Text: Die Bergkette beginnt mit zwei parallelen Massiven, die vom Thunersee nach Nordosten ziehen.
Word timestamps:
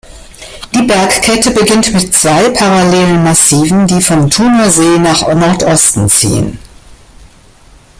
Die 0.73 0.81
Bergkette 0.81 1.51
beginnt 1.51 1.93
mit 1.93 2.11
zwei 2.15 2.49
parallelen 2.49 3.23
Massiven, 3.23 3.85
die 3.85 4.01
vom 4.01 4.31
Thunersee 4.31 4.97
nach 4.97 5.27
Nordosten 5.35 6.09
ziehen. 6.09 6.57